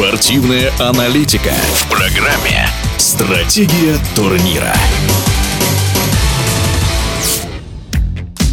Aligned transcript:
Спортивная 0.00 0.72
аналитика 0.78 1.50
в 1.74 1.90
программе 1.90 2.66
«Стратегия 2.96 3.98
турнира». 4.16 4.72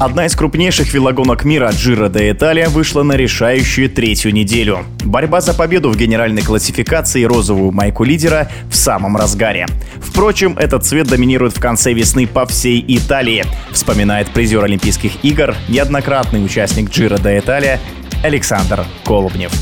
Одна 0.00 0.24
из 0.24 0.34
крупнейших 0.34 0.94
велогонок 0.94 1.44
мира 1.44 1.70
Джиро 1.70 2.08
де 2.08 2.30
Италия 2.30 2.70
вышла 2.70 3.02
на 3.02 3.12
решающую 3.12 3.90
третью 3.90 4.32
неделю. 4.32 4.86
Борьба 5.04 5.42
за 5.42 5.52
победу 5.52 5.90
в 5.90 5.98
генеральной 5.98 6.40
классификации 6.40 7.20
и 7.20 7.26
розовую 7.26 7.72
майку 7.72 8.04
лидера 8.04 8.50
в 8.70 8.74
самом 8.74 9.14
разгаре. 9.14 9.66
Впрочем, 10.00 10.56
этот 10.56 10.86
цвет 10.86 11.08
доминирует 11.08 11.54
в 11.54 11.60
конце 11.60 11.92
весны 11.92 12.26
по 12.26 12.46
всей 12.46 12.82
Италии, 12.88 13.44
вспоминает 13.70 14.30
призер 14.30 14.64
Олимпийских 14.64 15.22
игр, 15.22 15.54
неоднократный 15.68 16.42
участник 16.42 16.88
Джиро 16.88 17.18
де 17.18 17.38
Италия 17.38 17.80
Александр 18.22 18.86
Колобнев. 19.04 19.52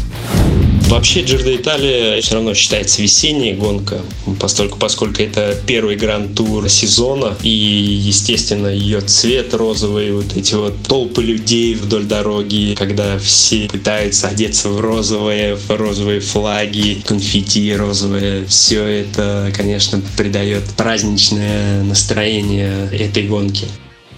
Вообще 0.93 1.23
Джир 1.23 1.41
Италия 1.57 2.21
все 2.21 2.35
равно 2.35 2.53
считается 2.53 3.01
весенняя 3.01 3.57
гонка, 3.57 4.03
поскольку, 4.39 4.79
поскольку 4.79 5.23
это 5.23 5.57
первый 5.67 5.97
гранд-тур 5.97 6.69
сезона, 6.69 7.35
и, 7.43 7.49
естественно, 7.49 8.67
ее 8.67 9.01
цвет 9.01 9.55
розовый, 9.55 10.13
вот 10.13 10.37
эти 10.37 10.53
вот 10.53 10.75
толпы 10.87 11.23
людей 11.23 11.75
вдоль 11.77 12.05
дороги, 12.05 12.75
когда 12.79 13.19
все 13.19 13.69
пытаются 13.69 14.29
одеться 14.29 14.69
в 14.69 14.81
розовые, 14.81 15.57
в 15.57 15.71
розовые 15.71 16.21
флаги, 16.21 17.03
конфетти 17.07 17.75
розовые, 17.75 18.45
все 18.45 18.85
это, 18.85 19.51
конечно, 19.57 20.03
придает 20.19 20.65
праздничное 20.77 21.83
настроение 21.85 22.91
этой 22.93 23.23
гонки. 23.23 23.65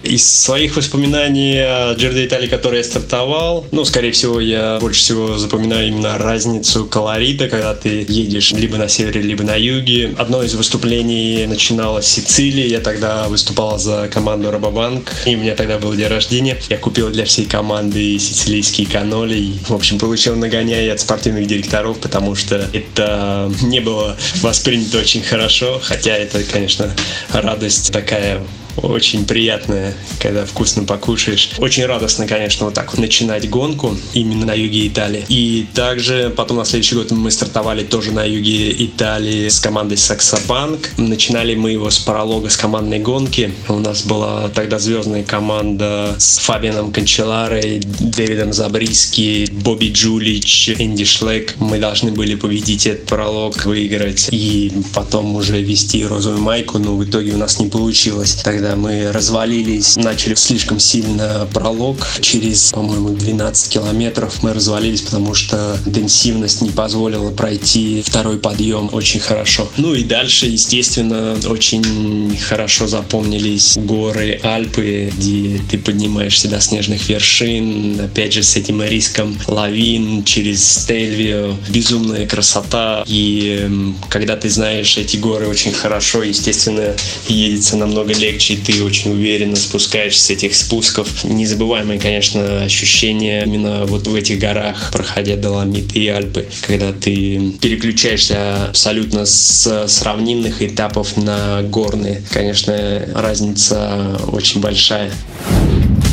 Из 0.05 0.23
своих 0.23 0.75
воспоминаний 0.75 1.57
о 1.59 1.95
Джерде 1.95 2.27
Италии, 2.27 2.47
который 2.47 2.77
я 2.77 2.83
стартовал, 2.83 3.65
ну, 3.71 3.83
скорее 3.85 4.11
всего, 4.11 4.39
я 4.39 4.77
больше 4.79 4.99
всего 5.01 5.37
запоминаю 5.39 5.87
именно 5.87 6.19
разницу 6.19 6.85
колорита, 6.85 7.49
когда 7.49 7.73
ты 7.73 8.05
едешь 8.07 8.51
либо 8.51 8.77
на 8.77 8.87
севере, 8.87 9.21
либо 9.21 9.43
на 9.43 9.55
юге. 9.55 10.13
Одно 10.19 10.43
из 10.43 10.53
выступлений 10.53 11.47
начиналось 11.47 12.05
в 12.05 12.09
Сицилии, 12.09 12.67
я 12.67 12.81
тогда 12.81 13.27
выступал 13.27 13.79
за 13.79 14.07
команду 14.13 14.51
Робобанк, 14.51 15.11
и 15.25 15.35
у 15.35 15.39
меня 15.39 15.55
тогда 15.55 15.79
был 15.79 15.95
день 15.95 16.07
рождения. 16.07 16.55
Я 16.69 16.77
купил 16.77 17.09
для 17.09 17.25
всей 17.25 17.45
команды 17.45 18.19
сицилийские 18.19 18.85
каноли, 18.85 19.35
и, 19.35 19.53
в 19.67 19.73
общем, 19.73 19.97
получил 19.97 20.35
нагоняй 20.35 20.91
от 20.91 20.99
спортивных 20.99 21.47
директоров, 21.47 21.97
потому 21.97 22.35
что 22.35 22.69
это 22.73 23.51
не 23.63 23.79
было 23.79 24.15
воспринято 24.41 24.99
очень 24.99 25.23
хорошо, 25.23 25.81
хотя 25.83 26.15
это, 26.15 26.43
конечно, 26.43 26.91
радость 27.33 27.91
такая 27.91 28.41
очень 28.77 29.25
приятное, 29.25 29.93
когда 30.19 30.45
вкусно 30.45 30.83
покушаешь. 30.83 31.51
Очень 31.59 31.85
радостно, 31.85 32.27
конечно, 32.27 32.65
вот 32.65 32.75
так 32.75 32.91
вот 32.91 32.99
начинать 32.99 33.49
гонку 33.49 33.95
именно 34.13 34.47
на 34.47 34.53
юге 34.53 34.87
Италии. 34.87 35.25
И 35.29 35.67
также 35.73 36.33
потом 36.35 36.57
на 36.57 36.65
следующий 36.65 36.95
год 36.95 37.11
мы 37.11 37.31
стартовали 37.31 37.83
тоже 37.83 38.11
на 38.11 38.23
юге 38.23 38.71
Италии 38.71 39.49
с 39.49 39.59
командой 39.59 39.97
Саксобанк. 39.97 40.91
Начинали 40.97 41.55
мы 41.55 41.71
его 41.71 41.89
с 41.89 41.99
пролога 41.99 42.49
с 42.49 42.57
командной 42.57 42.99
гонки. 42.99 43.53
У 43.67 43.79
нас 43.79 44.03
была 44.03 44.49
тогда 44.49 44.79
звездная 44.79 45.23
команда 45.23 46.15
с 46.17 46.39
Фабианом 46.39 46.91
Канчеларой, 46.91 47.81
Дэвидом 47.99 48.53
Забриски, 48.53 49.47
Бобби 49.51 49.91
Джулич, 49.91 50.69
Энди 50.77 51.05
Шлек. 51.05 51.55
Мы 51.59 51.79
должны 51.79 52.11
были 52.11 52.35
победить 52.35 52.87
этот 52.87 53.05
пролог, 53.05 53.65
выиграть 53.65 54.29
и 54.31 54.71
потом 54.93 55.35
уже 55.35 55.61
вести 55.61 56.05
розовую 56.05 56.41
майку, 56.41 56.77
но 56.79 56.95
в 56.95 57.03
итоге 57.03 57.33
у 57.33 57.37
нас 57.37 57.59
не 57.59 57.67
получилось. 57.67 58.35
Тогда 58.43 58.64
когда 58.65 58.77
мы 58.77 59.11
развалились, 59.11 59.95
начали 59.95 60.33
слишком 60.33 60.79
сильно 60.79 61.47
пролог. 61.53 61.97
Через, 62.19 62.71
по-моему, 62.71 63.09
12 63.09 63.71
километров 63.71 64.41
мы 64.41 64.53
развалились, 64.53 65.01
потому 65.01 65.35
что 65.35 65.77
интенсивность 65.85 66.63
не 66.63 66.71
позволила 66.71 67.29
пройти 67.29 68.01
второй 68.03 68.39
подъем 68.39 68.89
очень 68.91 69.19
хорошо. 69.19 69.69
Ну 69.77 69.93
и 69.93 70.03
дальше, 70.03 70.47
естественно, 70.47 71.37
очень 71.47 72.35
хорошо 72.39 72.87
запомнились 72.87 73.77
горы 73.77 74.39
Альпы, 74.41 75.13
где 75.15 75.61
ты 75.69 75.77
поднимаешься 75.77 76.47
до 76.47 76.59
снежных 76.59 77.07
вершин, 77.07 77.99
опять 77.99 78.33
же, 78.33 78.41
с 78.41 78.55
этим 78.55 78.81
риском 78.81 79.37
лавин 79.45 80.23
через 80.23 80.67
Стельвио. 80.67 81.55
Безумная 81.69 82.25
красота. 82.25 83.03
И 83.05 83.69
когда 84.09 84.35
ты 84.35 84.49
знаешь 84.49 84.97
эти 84.97 85.17
горы 85.17 85.47
очень 85.47 85.71
хорошо, 85.71 86.23
естественно, 86.23 86.95
едется 87.27 87.77
намного 87.77 88.11
легче 88.11 88.54
и 88.55 88.57
ты 88.57 88.83
очень 88.83 89.11
уверенно 89.11 89.55
спускаешься 89.55 90.23
с 90.23 90.29
этих 90.29 90.55
спусков. 90.55 91.23
Незабываемые, 91.23 91.99
конечно, 91.99 92.63
ощущения 92.63 93.43
именно 93.43 93.85
вот 93.85 94.07
в 94.07 94.15
этих 94.15 94.39
горах, 94.39 94.89
проходя 94.91 95.35
Доломиты 95.35 95.99
и 95.99 96.07
Альпы, 96.07 96.45
когда 96.65 96.93
ты 96.93 97.51
переключаешься 97.61 98.67
абсолютно 98.69 99.25
с, 99.25 99.87
с 99.87 100.01
равнинных 100.01 100.61
этапов 100.61 101.17
на 101.17 101.61
горные. 101.63 102.23
Конечно, 102.31 103.05
разница 103.13 104.19
очень 104.27 104.61
большая. 104.61 105.11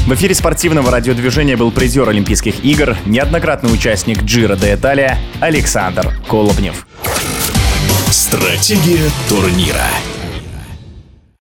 В 0.06 0.14
эфире 0.14 0.34
спортивного 0.34 0.90
радиодвижения 0.90 1.56
был 1.56 1.70
призер 1.70 2.08
Олимпийских 2.08 2.64
игр, 2.64 2.96
неоднократный 3.06 3.72
участник 3.72 4.24
Джира 4.24 4.56
де 4.56 4.74
Италия 4.74 5.18
Александр 5.40 6.12
Колобнев. 6.28 6.86
Стратегия 8.10 9.08
турнира. 9.28 9.86